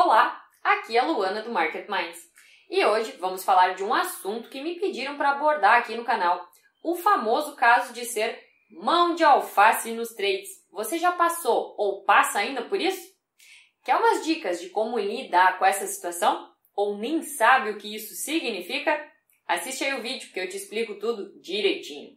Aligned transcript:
Olá, 0.00 0.40
aqui 0.62 0.96
é 0.96 1.00
a 1.00 1.06
Luana 1.06 1.42
do 1.42 1.50
Market 1.50 1.88
Minds 1.88 2.20
e 2.70 2.84
hoje 2.84 3.16
vamos 3.18 3.42
falar 3.42 3.74
de 3.74 3.82
um 3.82 3.92
assunto 3.92 4.48
que 4.48 4.62
me 4.62 4.78
pediram 4.78 5.16
para 5.16 5.32
abordar 5.32 5.80
aqui 5.80 5.96
no 5.96 6.04
canal: 6.04 6.48
o 6.84 6.94
famoso 6.94 7.56
caso 7.56 7.92
de 7.92 8.04
ser 8.04 8.38
mão 8.70 9.16
de 9.16 9.24
alface 9.24 9.90
nos 9.90 10.10
trades. 10.10 10.50
Você 10.70 10.98
já 10.98 11.10
passou 11.10 11.74
ou 11.76 12.04
passa 12.04 12.38
ainda 12.38 12.62
por 12.62 12.80
isso? 12.80 13.12
Quer 13.84 13.96
umas 13.96 14.24
dicas 14.24 14.60
de 14.60 14.68
como 14.68 15.00
lidar 15.00 15.58
com 15.58 15.64
essa 15.64 15.84
situação? 15.88 16.48
Ou 16.76 16.96
nem 16.96 17.20
sabe 17.24 17.70
o 17.70 17.76
que 17.76 17.92
isso 17.92 18.14
significa? 18.14 19.04
Assiste 19.48 19.82
aí 19.82 19.94
o 19.94 20.02
vídeo 20.02 20.32
que 20.32 20.38
eu 20.38 20.48
te 20.48 20.56
explico 20.56 20.94
tudo 21.00 21.36
direitinho. 21.40 22.16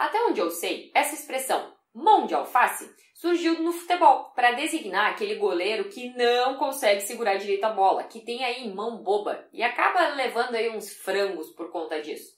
Até 0.00 0.18
onde 0.24 0.40
eu 0.40 0.50
sei, 0.50 0.90
essa 0.94 1.14
expressão 1.14 1.76
mão 1.92 2.24
de 2.24 2.34
alface 2.34 2.90
surgiu 3.14 3.62
no 3.62 3.70
futebol 3.70 4.30
para 4.34 4.52
designar 4.52 5.10
aquele 5.10 5.34
goleiro 5.34 5.90
que 5.90 6.08
não 6.16 6.56
consegue 6.56 7.02
segurar 7.02 7.36
direito 7.36 7.64
a 7.64 7.70
bola, 7.70 8.04
que 8.04 8.24
tem 8.24 8.42
aí 8.42 8.72
mão 8.72 9.02
boba 9.02 9.46
e 9.52 9.62
acaba 9.62 10.14
levando 10.14 10.54
aí 10.54 10.70
uns 10.70 10.90
frangos 10.90 11.50
por 11.50 11.70
conta 11.70 12.00
disso. 12.00 12.32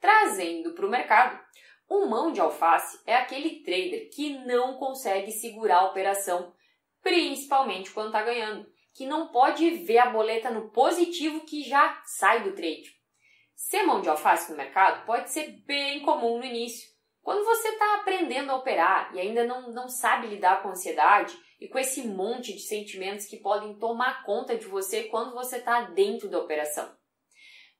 Trazendo 0.00 0.72
para 0.72 0.86
o 0.86 0.90
mercado, 0.90 1.38
o 1.90 2.06
mão 2.06 2.32
de 2.32 2.40
alface 2.40 2.98
é 3.06 3.14
aquele 3.14 3.62
trader 3.62 4.08
que 4.08 4.38
não 4.38 4.78
consegue 4.78 5.30
segurar 5.30 5.80
a 5.80 5.90
operação, 5.90 6.54
principalmente 7.02 7.90
quando 7.90 8.06
está 8.06 8.22
ganhando, 8.22 8.66
que 8.94 9.04
não 9.04 9.28
pode 9.28 9.68
ver 9.84 9.98
a 9.98 10.06
boleta 10.06 10.48
no 10.48 10.70
positivo 10.70 11.44
que 11.44 11.64
já 11.64 12.00
sai 12.06 12.44
do 12.44 12.54
trade. 12.54 12.94
Ser 13.54 13.82
mão 13.82 14.00
de 14.00 14.08
alface 14.08 14.50
no 14.50 14.56
mercado 14.56 15.04
pode 15.04 15.30
ser 15.30 15.50
bem 15.66 16.00
comum 16.00 16.38
no 16.38 16.44
início, 16.46 16.93
quando 17.24 17.42
você 17.42 17.68
está 17.70 17.94
aprendendo 17.94 18.50
a 18.50 18.56
operar 18.56 19.10
e 19.14 19.18
ainda 19.18 19.44
não, 19.44 19.72
não 19.72 19.88
sabe 19.88 20.26
lidar 20.26 20.62
com 20.62 20.68
a 20.68 20.72
ansiedade 20.72 21.34
e 21.58 21.66
com 21.66 21.78
esse 21.78 22.06
monte 22.06 22.52
de 22.52 22.60
sentimentos 22.60 23.24
que 23.24 23.38
podem 23.38 23.78
tomar 23.78 24.22
conta 24.26 24.54
de 24.58 24.66
você 24.66 25.04
quando 25.04 25.32
você 25.32 25.56
está 25.56 25.80
dentro 25.80 26.28
da 26.28 26.38
operação. 26.38 26.94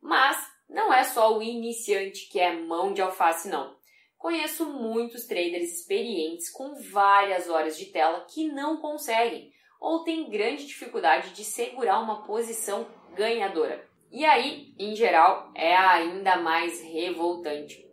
Mas 0.01 0.39
não 0.67 0.91
é 0.91 1.05
só 1.05 1.36
o 1.36 1.42
iniciante 1.42 2.27
que 2.31 2.41
é 2.41 2.56
mão 2.56 2.95
de 2.95 3.03
alface, 3.03 3.51
não. 3.51 3.77
Conheço 4.17 4.64
muitos 4.64 5.27
traders 5.27 5.70
experientes 5.70 6.51
com 6.51 6.75
várias 6.91 7.47
horas 7.47 7.77
de 7.77 7.92
tela 7.92 8.27
que 8.33 8.48
não 8.48 8.79
conseguem 8.79 9.53
ou 9.79 10.05
têm 10.05 10.31
grande 10.31 10.67
dificuldade 10.67 11.34
de 11.34 11.45
segurar 11.45 12.01
uma 12.01 12.23
posição 12.23 12.86
ganhadora. 13.14 13.86
E 14.11 14.25
aí, 14.25 14.75
em 14.79 14.97
geral, 14.97 15.53
é 15.55 15.77
ainda 15.77 16.39
mais 16.39 16.81
revoltante. 16.81 17.84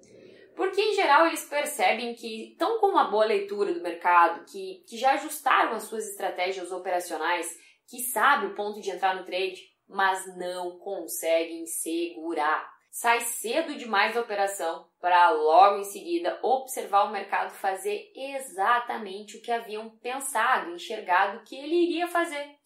Porque, 0.56 0.82
em 0.82 0.94
geral, 0.96 1.28
eles 1.28 1.46
percebem 1.46 2.14
que 2.14 2.52
estão 2.52 2.80
com 2.80 2.88
uma 2.88 3.10
boa 3.10 3.26
leitura 3.26 3.74
do 3.74 3.82
mercado, 3.82 4.46
que, 4.46 4.84
que 4.88 4.98
já 4.98 5.14
ajustaram 5.14 5.74
as 5.74 5.84
suas 5.84 6.08
estratégias 6.10 6.72
operacionais, 6.72 7.48
que 7.88 8.00
sabem 8.00 8.50
o 8.50 8.56
ponto 8.56 8.82
de 8.82 8.90
entrar 8.90 9.16
no 9.16 9.26
trade, 9.26 9.62
mas 9.88 10.26
não 10.38 10.78
conseguem 10.80 11.66
segurar. 11.66 12.70
Sai 12.90 13.22
cedo 13.22 13.76
demais 13.76 14.14
da 14.14 14.22
operação 14.22 14.86
para 15.00 15.30
logo 15.32 15.80
em 15.80 15.84
seguida 15.86 16.38
observar 16.44 17.06
o 17.06 17.12
mercado 17.12 17.54
fazer 17.54 18.12
exatamente 18.14 19.38
o 19.38 19.42
que 19.42 19.52
haviam 19.52 19.90
pensado, 20.00 20.72
enxergado 20.72 21.44
que 21.46 21.56
ele 21.56 21.86
iria 21.86 22.08
fazer. 22.08 22.58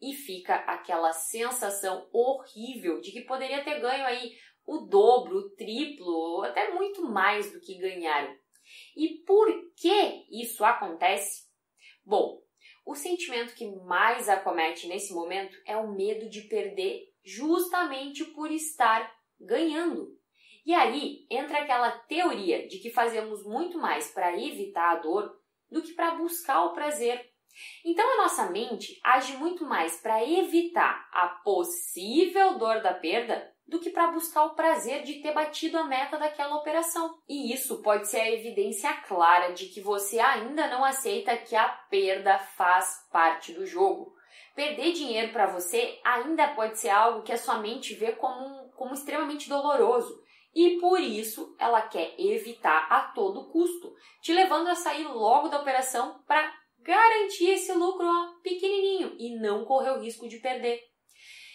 E 0.00 0.14
fica 0.14 0.54
aquela 0.54 1.12
sensação 1.12 2.08
horrível 2.12 3.00
de 3.00 3.10
que 3.10 3.22
poderia 3.22 3.64
ter 3.64 3.80
ganho 3.80 4.04
aí 4.04 4.32
o 4.66 4.78
dobro, 4.78 5.38
o 5.38 5.50
triplo, 5.50 6.06
ou 6.06 6.42
até 6.44 6.72
muito 6.72 7.02
mais 7.02 7.52
do 7.52 7.60
que 7.60 7.78
ganharam. 7.78 8.34
E 8.96 9.22
por 9.26 9.48
que 9.76 10.26
isso 10.30 10.64
acontece? 10.64 11.42
Bom, 12.04 12.42
o 12.84 12.94
sentimento 12.94 13.54
que 13.54 13.66
mais 13.84 14.28
acomete 14.28 14.86
nesse 14.86 15.12
momento 15.12 15.56
é 15.66 15.76
o 15.76 15.92
medo 15.92 16.28
de 16.28 16.42
perder 16.42 17.12
justamente 17.24 18.24
por 18.24 18.50
estar 18.50 19.12
ganhando. 19.40 20.16
E 20.64 20.72
aí 20.74 21.26
entra 21.30 21.58
aquela 21.58 21.90
teoria 21.90 22.66
de 22.68 22.78
que 22.78 22.90
fazemos 22.90 23.44
muito 23.44 23.78
mais 23.78 24.10
para 24.10 24.36
evitar 24.38 24.92
a 24.92 25.00
dor 25.00 25.36
do 25.70 25.82
que 25.82 25.92
para 25.92 26.14
buscar 26.14 26.64
o 26.64 26.72
prazer. 26.72 27.30
Então 27.84 28.08
a 28.14 28.22
nossa 28.22 28.50
mente 28.50 28.98
age 29.02 29.36
muito 29.36 29.64
mais 29.64 30.00
para 30.00 30.24
evitar 30.26 31.08
a 31.12 31.28
possível 31.28 32.58
dor 32.58 32.80
da 32.80 32.94
perda 32.94 33.52
do 33.72 33.80
que 33.80 33.88
para 33.88 34.12
buscar 34.12 34.44
o 34.44 34.54
prazer 34.54 35.02
de 35.02 35.14
ter 35.14 35.32
batido 35.32 35.78
a 35.78 35.84
meta 35.84 36.18
daquela 36.18 36.56
operação. 36.56 37.18
E 37.26 37.54
isso 37.54 37.80
pode 37.80 38.06
ser 38.06 38.20
a 38.20 38.30
evidência 38.30 38.92
clara 39.08 39.54
de 39.54 39.66
que 39.66 39.80
você 39.80 40.20
ainda 40.20 40.68
não 40.68 40.84
aceita 40.84 41.36
que 41.38 41.56
a 41.56 41.66
perda 41.88 42.38
faz 42.38 43.08
parte 43.10 43.50
do 43.54 43.64
jogo. 43.64 44.12
Perder 44.54 44.92
dinheiro 44.92 45.32
para 45.32 45.46
você 45.46 45.98
ainda 46.04 46.48
pode 46.48 46.78
ser 46.78 46.90
algo 46.90 47.22
que 47.22 47.32
a 47.32 47.38
sua 47.38 47.58
mente 47.58 47.94
vê 47.94 48.12
como, 48.12 48.70
como 48.72 48.92
extremamente 48.92 49.48
doloroso. 49.48 50.22
E 50.54 50.78
por 50.78 51.00
isso 51.00 51.56
ela 51.58 51.80
quer 51.80 52.14
evitar 52.18 52.86
a 52.90 53.00
todo 53.14 53.48
custo, 53.48 53.94
te 54.20 54.34
levando 54.34 54.68
a 54.68 54.74
sair 54.74 55.08
logo 55.08 55.48
da 55.48 55.60
operação 55.62 56.22
para 56.26 56.52
garantir 56.80 57.52
esse 57.52 57.72
lucro 57.72 58.06
ó, 58.06 58.34
pequenininho 58.42 59.16
e 59.18 59.34
não 59.40 59.64
correr 59.64 59.92
o 59.92 60.00
risco 60.00 60.28
de 60.28 60.36
perder. 60.40 60.91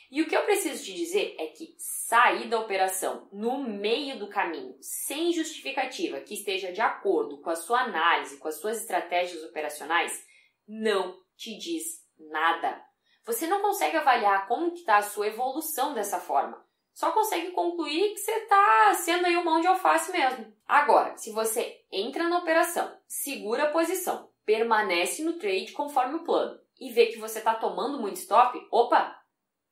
E 0.09 0.21
o 0.21 0.27
que 0.27 0.35
eu 0.35 0.43
preciso 0.43 0.83
te 0.83 0.93
dizer 0.93 1.35
é 1.37 1.47
que 1.47 1.75
sair 1.77 2.47
da 2.47 2.59
operação 2.59 3.27
no 3.31 3.61
meio 3.61 4.17
do 4.17 4.29
caminho, 4.29 4.77
sem 4.79 5.33
justificativa 5.33 6.21
que 6.21 6.33
esteja 6.33 6.71
de 6.71 6.79
acordo 6.79 7.41
com 7.41 7.49
a 7.49 7.55
sua 7.55 7.81
análise, 7.81 8.37
com 8.37 8.47
as 8.47 8.55
suas 8.55 8.79
estratégias 8.79 9.43
operacionais, 9.43 10.25
não 10.67 11.19
te 11.35 11.57
diz 11.57 12.05
nada. 12.17 12.81
Você 13.25 13.45
não 13.47 13.61
consegue 13.61 13.97
avaliar 13.97 14.47
como 14.47 14.73
está 14.73 14.97
a 14.97 15.01
sua 15.03 15.27
evolução 15.27 15.93
dessa 15.93 16.19
forma. 16.19 16.65
Só 16.93 17.11
consegue 17.11 17.51
concluir 17.51 18.13
que 18.13 18.17
você 18.17 18.31
está 18.31 18.93
sendo 18.95 19.25
aí 19.25 19.37
um 19.37 19.43
mão 19.43 19.59
de 19.59 19.67
alface 19.67 20.11
mesmo. 20.11 20.51
Agora, 20.65 21.15
se 21.17 21.31
você 21.31 21.85
entra 21.91 22.27
na 22.27 22.39
operação, 22.39 22.97
segura 23.05 23.65
a 23.65 23.71
posição, 23.71 24.31
permanece 24.45 25.21
no 25.23 25.33
trade 25.33 25.73
conforme 25.73 26.15
o 26.15 26.23
plano 26.23 26.59
e 26.79 26.89
vê 26.91 27.07
que 27.07 27.19
você 27.19 27.39
está 27.39 27.53
tomando 27.53 27.99
muito 27.99 28.15
stop, 28.15 28.57
opa, 28.71 29.15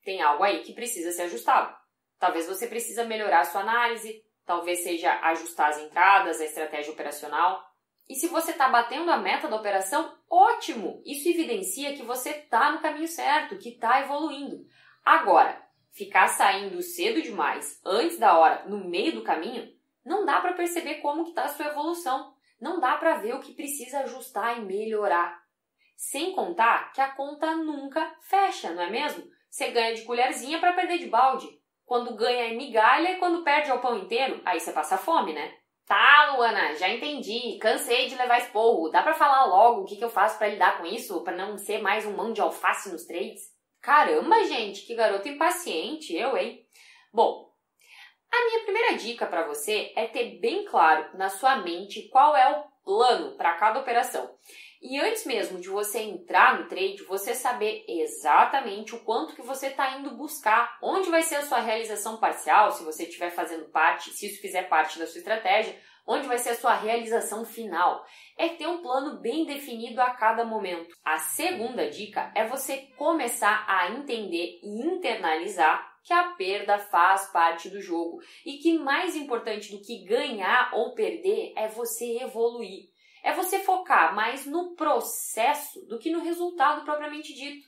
tem 0.06 0.22
algo 0.22 0.44
aí 0.44 0.62
que 0.62 0.72
precisa 0.72 1.10
ser 1.10 1.22
ajustado. 1.22 1.76
Talvez 2.16 2.46
você 2.46 2.68
precisa 2.68 3.04
melhorar 3.04 3.40
a 3.40 3.44
sua 3.44 3.62
análise, 3.62 4.24
talvez 4.46 4.84
seja 4.84 5.12
ajustar 5.20 5.70
as 5.70 5.78
entradas, 5.80 6.40
a 6.40 6.44
estratégia 6.44 6.92
operacional. 6.92 7.60
E 8.08 8.14
se 8.14 8.28
você 8.28 8.52
está 8.52 8.68
batendo 8.68 9.10
a 9.10 9.16
meta 9.16 9.48
da 9.48 9.56
operação, 9.56 10.16
ótimo! 10.30 11.02
Isso 11.04 11.28
evidencia 11.28 11.96
que 11.96 12.04
você 12.04 12.30
está 12.30 12.70
no 12.70 12.80
caminho 12.80 13.08
certo, 13.08 13.58
que 13.58 13.70
está 13.70 14.00
evoluindo. 14.00 14.64
Agora, 15.04 15.60
ficar 15.90 16.28
saindo 16.28 16.80
cedo 16.82 17.20
demais, 17.20 17.80
antes 17.84 18.16
da 18.16 18.38
hora, 18.38 18.64
no 18.68 18.88
meio 18.88 19.12
do 19.12 19.24
caminho, 19.24 19.68
não 20.04 20.24
dá 20.24 20.40
para 20.40 20.52
perceber 20.52 21.00
como 21.00 21.24
está 21.24 21.46
a 21.46 21.48
sua 21.48 21.66
evolução. 21.66 22.32
Não 22.60 22.78
dá 22.78 22.96
para 22.96 23.16
ver 23.16 23.34
o 23.34 23.40
que 23.40 23.54
precisa 23.54 23.98
ajustar 24.00 24.56
e 24.56 24.64
melhorar. 24.64 25.36
Sem 25.96 26.32
contar 26.32 26.92
que 26.92 27.00
a 27.00 27.10
conta 27.10 27.56
nunca 27.56 28.16
fecha, 28.20 28.72
não 28.72 28.82
é 28.82 28.88
mesmo? 28.88 29.35
Você 29.56 29.70
ganha 29.70 29.94
de 29.94 30.02
colherzinha 30.02 30.58
para 30.58 30.74
perder 30.74 30.98
de 30.98 31.06
balde. 31.06 31.48
Quando 31.86 32.14
ganha 32.14 32.50
é 32.50 32.52
migalha 32.52 33.12
e 33.12 33.16
quando 33.16 33.42
perde 33.42 33.70
é 33.70 33.74
o 33.74 33.80
pão 33.80 33.96
inteiro, 33.96 34.38
aí 34.44 34.60
você 34.60 34.70
passa 34.70 34.98
fome, 34.98 35.32
né? 35.32 35.50
Tá, 35.86 36.34
Luana, 36.34 36.74
já 36.74 36.90
entendi. 36.90 37.56
Cansei 37.58 38.06
de 38.06 38.16
levar 38.16 38.36
esporro. 38.36 38.90
Dá 38.90 39.02
para 39.02 39.14
falar 39.14 39.46
logo 39.46 39.80
o 39.80 39.84
que, 39.86 39.96
que 39.96 40.04
eu 40.04 40.10
faço 40.10 40.36
para 40.36 40.48
lidar 40.48 40.76
com 40.76 40.84
isso, 40.84 41.24
para 41.24 41.34
não 41.34 41.56
ser 41.56 41.80
mais 41.80 42.04
um 42.04 42.14
mão 42.14 42.34
de 42.34 42.40
alface 42.42 42.92
nos 42.92 43.06
trades? 43.06 43.44
Caramba, 43.80 44.44
gente, 44.44 44.82
que 44.82 44.94
garoto 44.94 45.26
impaciente, 45.26 46.14
eu, 46.14 46.36
hein? 46.36 46.62
Bom, 47.10 47.50
a 48.30 48.44
minha 48.44 48.60
primeira 48.62 48.94
dica 48.98 49.24
para 49.24 49.46
você 49.46 49.90
é 49.96 50.06
ter 50.06 50.38
bem 50.38 50.66
claro 50.66 51.16
na 51.16 51.30
sua 51.30 51.56
mente 51.56 52.10
qual 52.10 52.36
é 52.36 52.58
o 52.58 52.64
plano 52.84 53.38
para 53.38 53.54
cada 53.54 53.80
operação. 53.80 54.36
E 54.88 55.00
antes 55.00 55.26
mesmo 55.26 55.58
de 55.58 55.68
você 55.68 55.98
entrar 55.98 56.60
no 56.60 56.68
trade, 56.68 57.02
você 57.08 57.34
saber 57.34 57.84
exatamente 57.88 58.94
o 58.94 59.00
quanto 59.00 59.34
que 59.34 59.42
você 59.42 59.66
está 59.66 59.98
indo 59.98 60.14
buscar, 60.14 60.78
onde 60.80 61.10
vai 61.10 61.24
ser 61.24 61.34
a 61.34 61.42
sua 61.42 61.58
realização 61.58 62.18
parcial, 62.18 62.70
se 62.70 62.84
você 62.84 63.02
estiver 63.02 63.30
fazendo 63.30 63.64
parte, 63.64 64.10
se 64.10 64.26
isso 64.26 64.40
fizer 64.40 64.68
parte 64.68 64.96
da 64.96 65.04
sua 65.08 65.18
estratégia, 65.18 65.76
onde 66.06 66.28
vai 66.28 66.38
ser 66.38 66.50
a 66.50 66.54
sua 66.54 66.72
realização 66.72 67.44
final. 67.44 68.06
É 68.38 68.50
ter 68.50 68.68
um 68.68 68.80
plano 68.80 69.20
bem 69.20 69.44
definido 69.44 70.00
a 70.00 70.10
cada 70.10 70.44
momento. 70.44 70.94
A 71.04 71.18
segunda 71.18 71.90
dica 71.90 72.30
é 72.32 72.46
você 72.46 72.88
começar 72.96 73.64
a 73.66 73.90
entender 73.90 74.60
e 74.62 74.86
internalizar 74.86 75.96
que 76.04 76.12
a 76.12 76.28
perda 76.34 76.78
faz 76.78 77.26
parte 77.32 77.68
do 77.68 77.80
jogo 77.80 78.20
e 78.44 78.58
que 78.58 78.78
mais 78.78 79.16
importante 79.16 79.72
do 79.72 79.82
que 79.82 80.04
ganhar 80.04 80.70
ou 80.74 80.94
perder 80.94 81.52
é 81.56 81.66
você 81.66 82.20
evoluir 82.20 82.94
é 83.26 83.32
você 83.32 83.58
focar 83.58 84.14
mais 84.14 84.46
no 84.46 84.76
processo 84.76 85.84
do 85.86 85.98
que 85.98 86.10
no 86.10 86.22
resultado 86.22 86.84
propriamente 86.84 87.34
dito. 87.34 87.66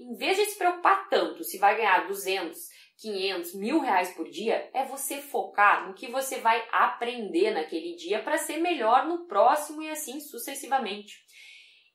Em 0.00 0.16
vez 0.16 0.36
de 0.36 0.46
se 0.46 0.58
preocupar 0.58 1.08
tanto 1.08 1.44
se 1.44 1.58
vai 1.58 1.76
ganhar 1.76 2.08
200, 2.08 2.58
500, 2.98 3.54
mil 3.54 3.78
reais 3.78 4.12
por 4.14 4.28
dia 4.28 4.68
é 4.74 4.84
você 4.84 5.18
focar 5.18 5.86
no 5.86 5.94
que 5.94 6.08
você 6.08 6.40
vai 6.40 6.66
aprender 6.72 7.52
naquele 7.52 7.94
dia 7.94 8.20
para 8.20 8.36
ser 8.36 8.56
melhor 8.56 9.06
no 9.06 9.28
próximo 9.28 9.80
e 9.80 9.88
assim 9.88 10.18
sucessivamente. 10.18 11.24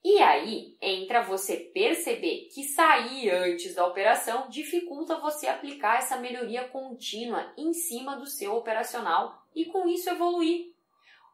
E 0.02 0.20
aí 0.20 0.78
entra 0.82 1.22
você 1.22 1.58
perceber 1.58 2.48
que 2.54 2.64
sair 2.64 3.30
antes 3.30 3.76
da 3.76 3.86
operação 3.86 4.48
dificulta 4.48 5.20
você 5.20 5.48
aplicar 5.48 5.98
essa 5.98 6.16
melhoria 6.18 6.64
contínua 6.70 7.54
em 7.58 7.74
cima 7.74 8.16
do 8.16 8.26
seu 8.26 8.56
operacional 8.56 9.46
e 9.54 9.66
com 9.66 9.86
isso 9.90 10.10
evoluir. 10.10 10.71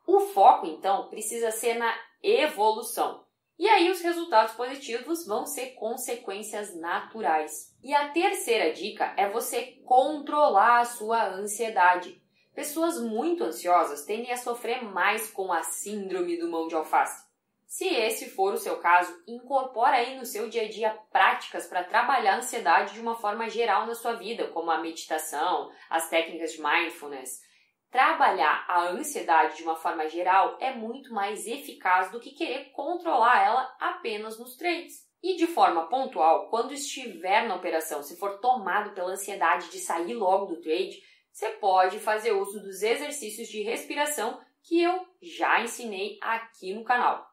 O 0.07 0.21
foco 0.21 0.65
então 0.65 1.09
precisa 1.09 1.51
ser 1.51 1.73
na 1.73 1.93
evolução. 2.23 3.27
E 3.59 3.67
aí 3.67 3.91
os 3.91 3.99
resultados 3.99 4.53
positivos 4.53 5.25
vão 5.27 5.45
ser 5.45 5.71
consequências 5.71 6.73
naturais. 6.73 7.75
E 7.83 7.93
a 7.93 8.09
terceira 8.09 8.71
dica 8.71 9.13
é 9.17 9.29
você 9.29 9.81
controlar 9.83 10.79
a 10.79 10.85
sua 10.85 11.27
ansiedade. 11.27 12.21
Pessoas 12.55 13.01
muito 13.01 13.43
ansiosas 13.43 14.05
tendem 14.05 14.31
a 14.31 14.37
sofrer 14.37 14.81
mais 14.81 15.29
com 15.29 15.51
a 15.51 15.61
síndrome 15.61 16.37
do 16.37 16.49
mão 16.49 16.69
de 16.69 16.75
alface. 16.75 17.27
Se 17.65 17.85
esse 17.85 18.29
for 18.29 18.53
o 18.53 18.57
seu 18.57 18.77
caso, 18.77 19.13
incorpore 19.27 19.93
aí 19.93 20.17
no 20.17 20.25
seu 20.25 20.47
dia 20.47 20.61
a 20.61 20.69
dia 20.69 20.97
práticas 21.11 21.67
para 21.67 21.83
trabalhar 21.83 22.35
a 22.35 22.37
ansiedade 22.37 22.93
de 22.93 23.01
uma 23.01 23.15
forma 23.15 23.49
geral 23.49 23.85
na 23.85 23.93
sua 23.93 24.13
vida, 24.13 24.47
como 24.47 24.71
a 24.71 24.79
meditação, 24.79 25.69
as 25.89 26.09
técnicas 26.09 26.53
de 26.53 26.61
mindfulness. 26.61 27.45
Trabalhar 27.97 28.63
a 28.67 28.89
ansiedade 28.89 29.57
de 29.57 29.63
uma 29.63 29.75
forma 29.75 30.07
geral 30.07 30.55
é 30.59 30.71
muito 30.71 31.11
mais 31.11 31.47
eficaz 31.47 32.11
do 32.11 32.19
que 32.19 32.29
querer 32.29 32.65
controlar 32.65 33.43
ela 33.43 33.75
apenas 33.79 34.37
nos 34.37 34.55
trades. 34.55 35.03
E 35.23 35.35
de 35.35 35.47
forma 35.47 35.87
pontual, 35.87 36.47
quando 36.51 36.75
estiver 36.75 37.47
na 37.47 37.55
operação, 37.55 38.03
se 38.03 38.15
for 38.19 38.39
tomado 38.39 38.93
pela 38.93 39.13
ansiedade 39.13 39.71
de 39.71 39.79
sair 39.79 40.13
logo 40.13 40.45
do 40.45 40.61
trade, 40.61 41.01
você 41.31 41.49
pode 41.53 41.97
fazer 41.97 42.33
uso 42.33 42.61
dos 42.61 42.83
exercícios 42.83 43.47
de 43.47 43.63
respiração 43.63 44.39
que 44.61 44.79
eu 44.79 45.03
já 45.19 45.59
ensinei 45.61 46.19
aqui 46.21 46.75
no 46.75 46.83
canal. 46.83 47.27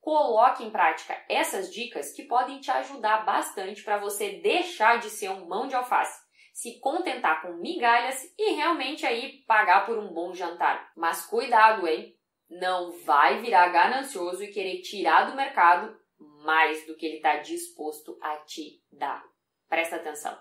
Coloque 0.00 0.64
em 0.64 0.70
prática 0.70 1.16
essas 1.28 1.72
dicas 1.72 2.10
que 2.10 2.24
podem 2.24 2.58
te 2.58 2.72
ajudar 2.72 3.24
bastante 3.24 3.84
para 3.84 3.98
você 3.98 4.40
deixar 4.40 4.98
de 4.98 5.10
ser 5.10 5.28
um 5.28 5.46
mão 5.46 5.68
de 5.68 5.76
alface, 5.76 6.25
se 6.56 6.80
contentar 6.80 7.42
com 7.42 7.52
migalhas 7.54 8.32
e 8.38 8.52
realmente 8.52 9.04
aí 9.04 9.44
pagar 9.46 9.84
por 9.84 9.98
um 9.98 10.08
bom 10.08 10.32
jantar. 10.32 10.90
Mas 10.96 11.26
cuidado, 11.26 11.86
hein? 11.86 12.16
Não 12.48 12.92
vai 13.04 13.40
virar 13.42 13.68
ganancioso 13.68 14.42
e 14.42 14.48
querer 14.48 14.80
tirar 14.80 15.28
do 15.28 15.36
mercado 15.36 15.94
mais 16.18 16.86
do 16.86 16.96
que 16.96 17.04
ele 17.04 17.16
está 17.16 17.36
disposto 17.36 18.16
a 18.22 18.36
te 18.38 18.82
dar. 18.90 19.22
Presta 19.68 19.96
atenção. 19.96 20.34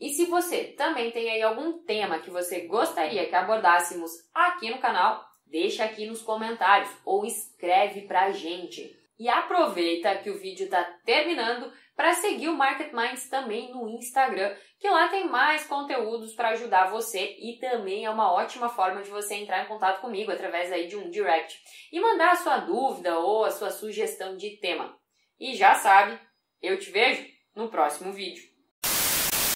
E 0.00 0.08
se 0.10 0.24
você 0.24 0.64
também 0.64 1.12
tem 1.12 1.30
aí 1.30 1.42
algum 1.42 1.84
tema 1.84 2.18
que 2.18 2.30
você 2.30 2.62
gostaria 2.66 3.28
que 3.28 3.34
abordássemos 3.34 4.10
aqui 4.34 4.68
no 4.70 4.78
canal, 4.78 5.24
Deixa 5.46 5.84
aqui 5.84 6.06
nos 6.06 6.22
comentários 6.22 6.90
ou 7.04 7.24
escreve 7.24 8.02
pra 8.02 8.32
gente. 8.32 8.94
E 9.18 9.28
aproveita 9.28 10.16
que 10.18 10.30
o 10.30 10.38
vídeo 10.38 10.64
está 10.64 10.84
terminando 11.04 11.72
para 11.96 12.12
seguir 12.12 12.48
o 12.48 12.54
Market 12.54 12.92
Minds 12.92 13.28
também 13.30 13.72
no 13.72 13.88
Instagram, 13.88 14.54
que 14.78 14.88
lá 14.88 15.08
tem 15.08 15.26
mais 15.26 15.66
conteúdos 15.66 16.34
para 16.34 16.50
ajudar 16.50 16.90
você 16.90 17.34
e 17.38 17.58
também 17.58 18.04
é 18.04 18.10
uma 18.10 18.30
ótima 18.30 18.68
forma 18.68 19.02
de 19.02 19.08
você 19.08 19.36
entrar 19.36 19.64
em 19.64 19.68
contato 19.68 20.02
comigo 20.02 20.30
através 20.30 20.70
aí 20.70 20.86
de 20.86 20.96
um 20.96 21.08
direct 21.08 21.58
e 21.90 21.98
mandar 21.98 22.32
a 22.32 22.36
sua 22.36 22.58
dúvida 22.58 23.18
ou 23.18 23.44
a 23.44 23.50
sua 23.50 23.70
sugestão 23.70 24.36
de 24.36 24.58
tema. 24.58 24.94
E 25.40 25.54
já 25.54 25.74
sabe, 25.74 26.20
eu 26.60 26.78
te 26.78 26.90
vejo 26.90 27.26
no 27.54 27.70
próximo 27.70 28.12
vídeo. 28.12 28.44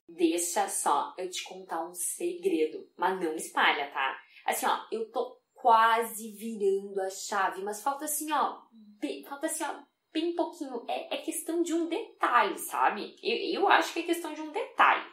Deixa 0.09 0.69
só 0.69 1.15
eu 1.19 1.29
te 1.31 1.45
contar 1.45 1.87
um 1.87 1.95
segredo, 1.95 2.91
mas 2.97 3.21
não 3.21 3.35
espalha, 3.35 3.91
tá? 3.91 4.19
Assim, 4.45 4.67
ó, 4.67 4.79
eu 4.91 5.11
tô 5.11 5.40
quase 5.61 6.33
virando 6.33 7.01
a 7.01 7.11
chave, 7.11 7.63
mas 7.63 7.83
falta 7.83 8.07
assim, 8.07 8.33
ó, 8.33 8.63
bem, 8.73 9.23
falta 9.25 9.47
assim, 9.47 9.65
ó, 9.65 9.75
bem 10.13 10.35
pouquinho. 10.35 10.85
É, 10.89 11.17
é 11.17 11.19
questão 11.19 11.63
de 11.63 11.75
um 11.75 11.87
detalhe, 11.87 12.59
sabe? 12.59 13.17
Eu, 13.23 13.63
eu 13.63 13.69
acho 13.69 13.93
que 13.93 14.01
é 14.01 14.05
questão 14.05 14.33
de 14.33 14.41
um 14.41 14.51
detalhe. 14.51 15.05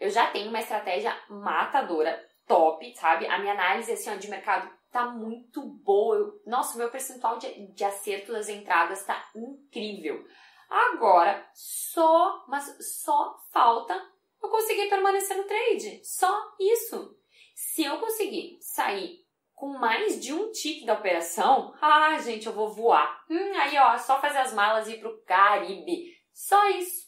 Eu 0.00 0.10
já 0.10 0.30
tenho 0.30 0.48
uma 0.48 0.60
estratégia 0.60 1.16
matadora, 1.28 2.24
top, 2.46 2.94
sabe? 2.96 3.26
A 3.26 3.38
minha 3.38 3.52
análise 3.52 3.92
assim, 3.92 4.10
ó, 4.10 4.16
de 4.16 4.28
mercado 4.28 4.70
tá 4.90 5.06
muito 5.06 5.62
boa. 5.62 6.16
Eu, 6.16 6.42
nossa, 6.46 6.74
o 6.74 6.78
meu 6.78 6.90
percentual 6.90 7.38
de, 7.38 7.68
de 7.72 7.84
acerto 7.84 8.32
das 8.32 8.48
entradas 8.48 9.04
tá 9.04 9.30
incrível. 9.34 10.24
Agora, 10.68 11.48
só, 11.54 12.44
mas 12.48 12.76
só 12.80 13.38
falta 13.52 13.94
eu 14.42 14.48
conseguir 14.48 14.88
permanecer 14.88 15.36
no 15.36 15.44
trade. 15.44 16.00
Só 16.04 16.54
isso. 16.58 17.16
Se 17.54 17.84
eu 17.84 17.98
conseguir 17.98 18.58
sair 18.60 19.17
com 19.58 19.76
mais 19.76 20.20
de 20.20 20.32
um 20.32 20.52
tique 20.52 20.86
da 20.86 20.94
operação, 20.94 21.74
ah, 21.80 22.16
gente, 22.18 22.46
eu 22.46 22.52
vou 22.52 22.72
voar. 22.72 23.24
Hum, 23.28 23.52
aí, 23.56 23.76
ó, 23.76 23.98
só 23.98 24.20
fazer 24.20 24.38
as 24.38 24.54
malas 24.54 24.86
e 24.86 24.92
ir 24.92 25.00
pro 25.00 25.20
Caribe. 25.24 26.16
Só 26.32 26.68
isso. 26.70 27.07